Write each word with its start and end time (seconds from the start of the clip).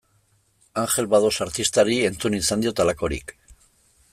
Angel 0.83 1.09
Bados 1.11 1.33
artistari 1.45 1.99
entzun 2.09 2.39
izan 2.39 2.65
diot 2.65 2.83
halakorik. 2.85 3.37